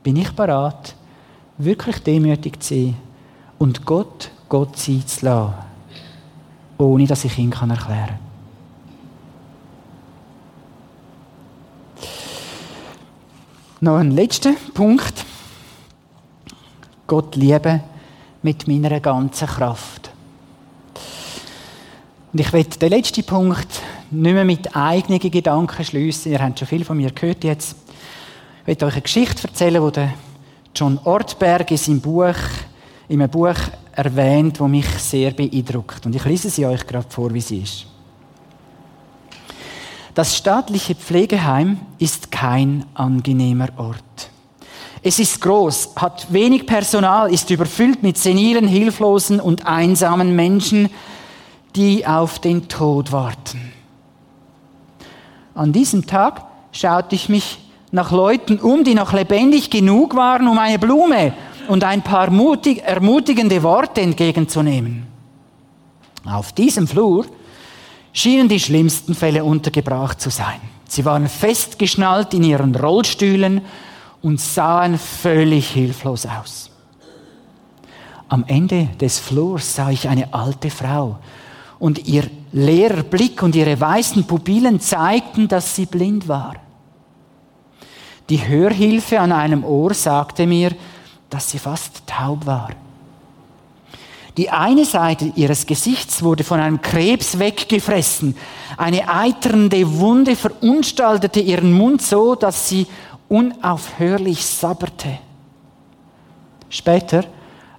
[0.04, 0.96] bin ich bereit,
[1.58, 2.96] wirklich demütig zu sein
[3.60, 5.54] und Gott Gott sein zu lassen,
[6.78, 8.33] ohne dass ich ihn erklären kann.
[13.84, 15.26] Noch ein letzter Punkt.
[17.06, 17.84] Gott lieben
[18.42, 20.10] mit meiner ganzen Kraft.
[22.32, 23.68] Und ich will den letzten Punkt
[24.10, 26.32] nicht mehr mit eigenen Gedanken schließen.
[26.32, 27.76] Ihr habt schon viel von mir gehört jetzt.
[28.66, 30.10] Ich will euch eine Geschichte erzählen, die
[30.74, 32.38] John Ortberg in seinem Buch,
[33.10, 33.58] in einem Buch
[33.92, 36.06] erwähnt, wo mich sehr beeindruckt.
[36.06, 37.93] Und ich lese sie euch gerade vor, wie sie ist.
[40.14, 44.30] Das staatliche Pflegeheim ist kein angenehmer Ort.
[45.02, 50.90] Es ist groß, hat wenig Personal, ist überfüllt mit senilen, hilflosen und einsamen Menschen,
[51.76, 53.74] die auf den Tod warten.
[55.56, 57.60] An diesem Tag schaute ich mich
[57.92, 61.34] nach Leuten um, die noch lebendig genug waren, um eine Blume
[61.68, 65.08] und ein paar mutig, ermutigende Worte entgegenzunehmen.
[66.26, 67.26] Auf diesem Flur
[68.14, 70.62] schienen die schlimmsten Fälle untergebracht zu sein.
[70.88, 73.62] Sie waren festgeschnallt in ihren Rollstühlen
[74.22, 76.70] und sahen völlig hilflos aus.
[78.30, 81.20] Am Ende des Flurs sah ich eine alte Frau
[81.80, 86.56] und ihr leerer Blick und ihre weißen Pupillen zeigten, dass sie blind war.
[88.30, 90.72] Die Hörhilfe an einem Ohr sagte mir,
[91.30, 92.70] dass sie fast taub war.
[94.38, 98.36] Die eine Seite ihres Gesichts wurde von einem Krebs weggefressen.
[98.78, 102.88] Eine eiternde Wunde verunstaltete ihren Mund so, dass sie
[103.30, 105.20] unaufhörlich sabberte.
[106.70, 107.26] Später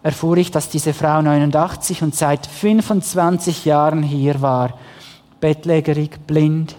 [0.05, 4.79] erfuhr ich, dass diese Frau 89 und seit 25 Jahren hier war,
[5.41, 6.77] bettlägerig, blind,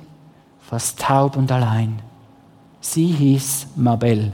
[0.62, 2.00] fast taub und allein.
[2.80, 4.32] Sie hieß Mabel.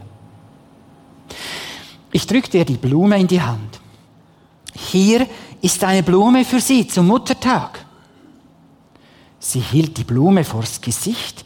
[2.11, 3.80] Ich drückte ihr die Blume in die Hand.
[4.73, 5.27] Hier
[5.61, 7.85] ist eine Blume für Sie zum Muttertag.
[9.39, 11.43] Sie hielt die Blume vors Gesicht,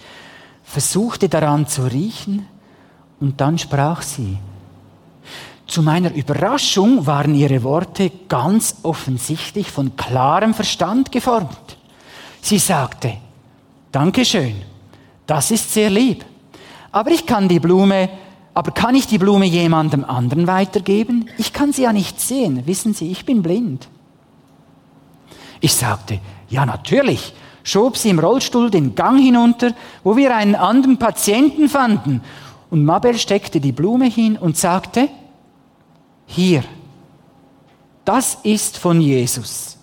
[0.64, 2.46] versuchte daran zu riechen
[3.20, 4.38] und dann sprach sie.
[5.66, 11.78] Zu meiner Überraschung waren ihre Worte ganz offensichtlich von klarem Verstand geformt.
[12.42, 13.18] Sie sagte,
[13.92, 14.62] Dankeschön,
[15.26, 16.26] das ist sehr lieb,
[16.92, 18.10] aber ich kann die Blume
[18.56, 21.30] aber kann ich die Blume jemandem anderen weitergeben?
[21.38, 22.66] Ich kann sie ja nicht sehen.
[22.66, 23.90] Wissen Sie, ich bin blind.
[25.60, 29.74] Ich sagte, ja natürlich, schob sie im Rollstuhl den Gang hinunter,
[30.06, 32.22] wo wir einen anderen Patienten fanden.
[32.70, 35.10] Und Mabel steckte die Blume hin und sagte,
[36.26, 36.64] hier,
[38.06, 39.78] das ist von Jesus.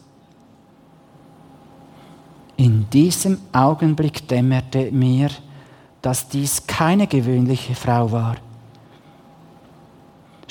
[2.57, 5.29] In diesem Augenblick dämmerte mir,
[6.01, 8.37] dass dies keine gewöhnliche Frau war.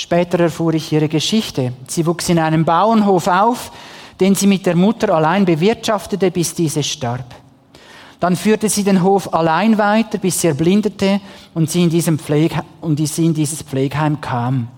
[0.01, 1.73] Später erfuhr ich ihre Geschichte.
[1.85, 3.71] Sie wuchs in einem Bauernhof auf,
[4.19, 7.35] den sie mit der Mutter allein bewirtschaftete, bis diese starb.
[8.19, 11.21] Dann führte sie den Hof allein weiter, bis sie erblindete
[11.53, 14.69] und sie in, diesem Pflege, und sie in dieses Pflegeheim kam.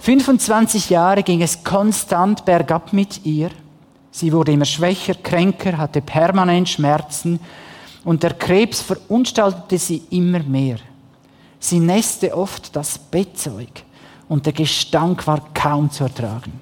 [0.00, 3.50] 25 Jahre ging es konstant bergab mit ihr.
[4.10, 7.38] Sie wurde immer schwächer, kränker, hatte permanent Schmerzen
[8.02, 10.78] und der Krebs verunstaltete sie immer mehr.
[11.60, 13.83] Sie nässte oft das Bettzeug
[14.34, 16.60] und der Gestank war kaum zu ertragen.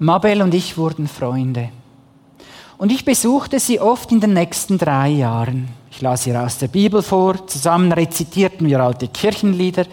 [0.00, 1.68] Mabel und ich wurden Freunde.
[2.76, 5.68] Und ich besuchte sie oft in den nächsten drei Jahren.
[5.92, 9.86] Ich las ihr aus der Bibel vor, zusammen rezitierten wir alte Kirchenlieder.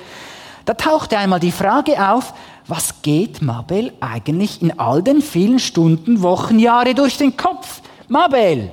[0.65, 2.34] Da tauchte einmal die Frage auf,
[2.65, 7.84] was geht Mabel eigentlich in all den vielen Stunden, Wochen, Jahre durch den Kopf?
[8.08, 8.71] Mabel,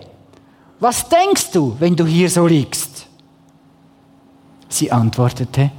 [0.80, 2.97] was denkst du, wenn du hier so liegst?
[4.68, 5.70] Sie antwortete,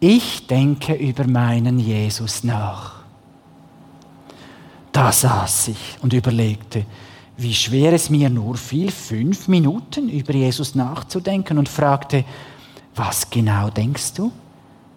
[0.00, 2.96] ich denke über meinen Jesus nach.
[4.92, 6.84] Da saß ich und überlegte,
[7.38, 12.24] wie schwer es mir nur fiel, fünf Minuten über Jesus nachzudenken und fragte,
[12.94, 14.32] was genau denkst du,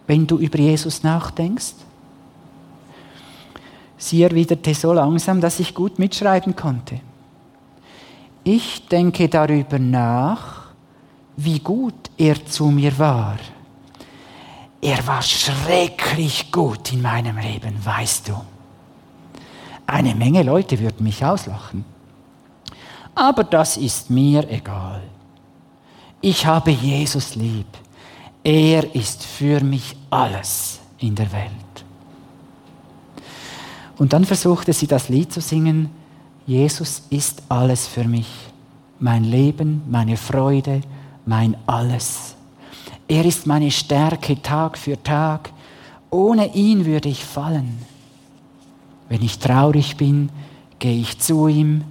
[0.08, 1.74] wenn du über Jesus nachdenkst?
[3.98, 7.02] Sie erwiderte so langsam, dass ich gut mitschreiben konnte.
[8.46, 10.59] Ich denke darüber nach,
[11.44, 13.38] wie gut er zu mir war.
[14.82, 18.34] Er war schrecklich gut in meinem Leben, weißt du.
[19.86, 21.86] Eine Menge Leute würden mich auslachen.
[23.16, 25.02] Aber das ist mir egal.
[26.22, 27.68] Ich habe Jesus lieb.
[28.44, 31.52] Er ist für mich alles in der Welt.
[33.98, 35.90] Und dann versuchte sie das Lied zu singen,
[36.46, 38.28] Jesus ist alles für mich.
[39.00, 40.82] mein Leben, meine Freude,
[41.26, 42.36] mein Alles.
[43.08, 45.52] Er ist meine Stärke Tag für Tag.
[46.12, 47.80] Ohne ihn würde ich fallen.
[49.10, 50.30] Wenn ich traurig bin,
[50.78, 51.84] gehe ich zu ihm.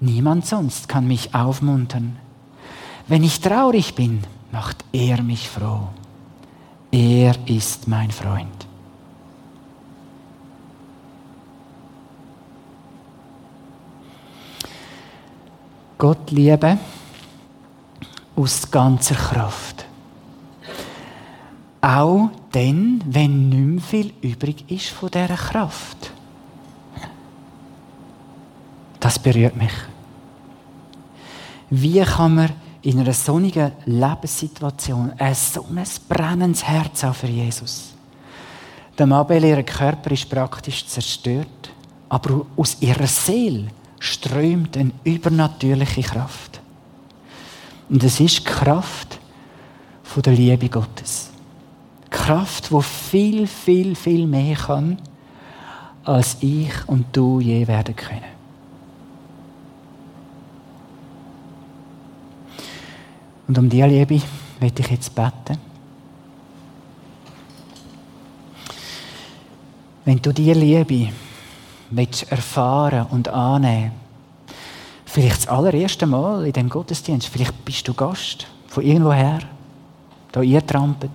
[0.00, 2.16] Niemand sonst kann mich aufmuntern.
[3.06, 5.88] Wenn ich traurig bin, macht er mich froh.
[6.90, 8.66] Er ist mein Freund.
[15.98, 16.78] Gott liebe
[18.36, 19.86] aus ganzer Kraft.
[21.80, 26.12] Auch dann, wenn nicht mehr viel übrig ist von dieser Kraft.
[28.98, 29.72] Das berührt mich.
[31.70, 32.50] Wie kann man
[32.82, 37.94] in einer sonnigen Lebenssituation ein so ein brennendes Herz haben für Jesus?
[38.98, 41.72] Der Mabel, ihr Körper ist praktisch zerstört,
[42.10, 43.68] aber aus ihrer Seele
[43.98, 46.59] strömt eine übernatürliche Kraft.
[47.90, 49.18] Und es ist die Kraft
[50.04, 51.30] von der Liebe Gottes.
[52.08, 54.98] Kraft, wo viel, viel, viel mehr kann,
[56.04, 58.40] als ich und du je werden können.
[63.48, 64.22] Und um diese Liebe
[64.60, 65.58] möchte ich jetzt beten.
[70.04, 71.12] Wenn du diese Liebe
[71.90, 74.09] willst erfahren und annehmen
[75.10, 79.40] vielleicht das allererste Mal in dem Gottesdienst, vielleicht bist du Gast von irgendwoher,
[80.30, 81.10] da eingetrampelt.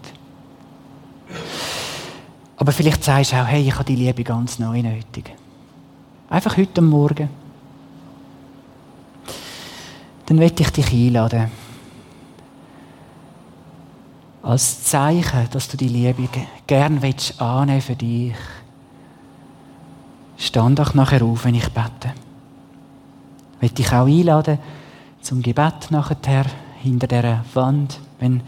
[2.58, 5.34] Aber vielleicht sagst du auch, hey, ich habe die Liebe ganz neu nötig.
[6.30, 7.30] Einfach heute Morgen.
[10.26, 11.52] Dann möchte ich dich einladen
[14.42, 16.28] als Zeichen, dass du die Liebe
[16.68, 18.36] gern willst annehmen für dich.
[20.38, 22.14] Stand auch nachher auf, wenn ich bete.
[23.58, 24.60] Ich will dich auch einladen
[25.22, 26.46] zum Gebet nachher
[26.82, 28.42] hinter der Wand, wenn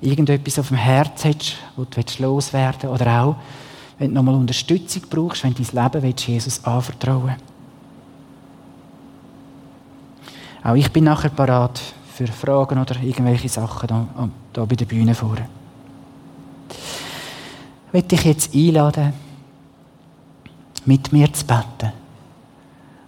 [0.00, 3.36] irgendetwas auf dem Herz hast, wo du loswerden willst, oder auch,
[3.98, 7.36] wenn du nochmal Unterstützung brauchst, wenn du dein Leben willst, Jesus anvertrauen
[10.62, 11.80] Auch ich bin nachher parat
[12.12, 14.06] für Fragen oder irgendwelche Sachen da,
[14.52, 15.48] da bei der Bühne vorne.
[17.86, 19.12] Ich möchte dich jetzt einladen,
[20.84, 21.99] mit mir zu beten.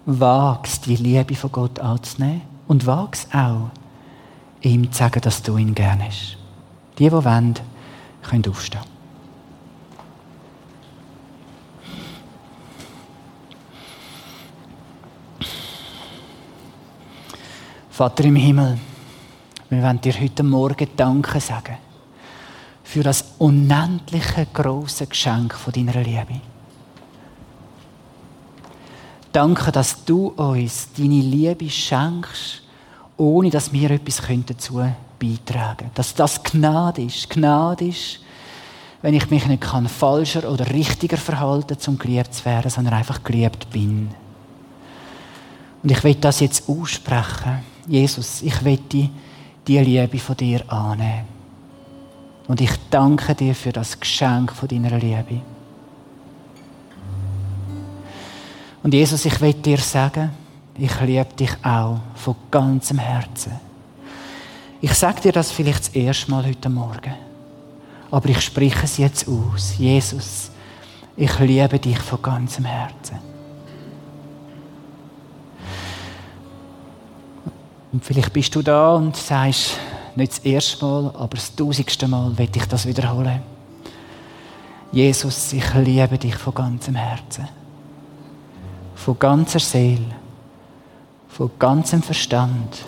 [0.04, 3.70] Wagst die Liebe von Gott anzunehmen und wagst auch,
[4.60, 6.36] ihm zu sagen, dass du ihn gerne hast.
[6.98, 7.54] Die, die wollen,
[8.22, 8.80] können aufstehen.
[17.90, 18.78] Vater im Himmel,
[19.68, 21.76] wir wollen dir heute Morgen Danke sagen
[22.82, 26.40] für das unendliche große Geschenk von deiner Liebe.
[29.32, 32.62] Danke, dass du uns deine Liebe schenkst,
[33.16, 34.82] ohne dass wir etwas dazu
[35.18, 35.90] beitragen können.
[35.94, 37.30] Dass das Gnade ist.
[37.30, 38.20] Gnade ist,
[39.00, 43.22] wenn ich mich nicht kann falscher oder richtiger verhalten zum geliebt zu werden, sondern einfach
[43.22, 44.10] geliebt bin.
[45.82, 47.60] Und ich will das jetzt aussprechen.
[47.88, 49.10] Jesus, ich will die
[49.66, 51.24] die Liebe von dir annehmen.
[52.48, 55.40] Und ich danke dir für das Geschenk von deiner Liebe.
[58.82, 60.30] Und Jesus, ich will dir sagen,
[60.76, 63.52] ich liebe dich auch von ganzem Herzen.
[64.80, 67.14] Ich sage dir das vielleicht das erste Mal heute Morgen.
[68.10, 69.78] Aber ich spreche es jetzt aus.
[69.78, 70.50] Jesus,
[71.16, 73.18] ich liebe dich von ganzem Herzen.
[77.92, 79.78] Und vielleicht bist du da und sagst,
[80.16, 83.42] nicht das erste Mal, aber das tausendste Mal will ich das wiederholen.
[84.90, 87.61] Jesus, ich liebe dich von ganzem Herzen.
[89.04, 90.14] Von ganzer Seele.
[91.26, 92.84] Von ganzem Verstand.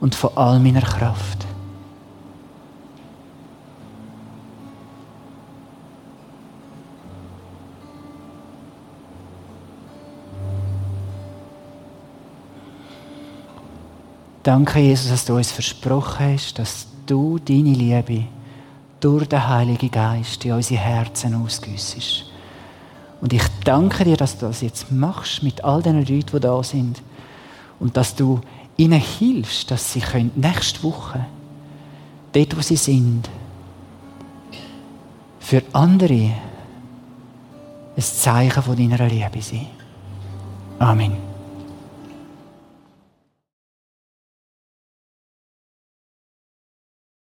[0.00, 1.46] Und von all meiner Kraft.
[14.42, 18.24] Danke, Jesus, dass du uns versprochen hast, dass du deine Liebe
[19.00, 22.27] durch den Heiligen Geist in unsere Herzen ausgüssest.
[23.20, 26.62] Und ich danke dir, dass du das jetzt machst mit all den Leuten, die da
[26.62, 27.02] sind.
[27.80, 28.40] Und dass du
[28.76, 31.26] ihnen hilfst, dass sie können nächste Woche,
[32.32, 33.28] dort wo sie sind,
[35.40, 36.32] für andere
[37.96, 39.66] ein Zeichen von deiner Liebe sein.
[40.78, 41.27] Amen.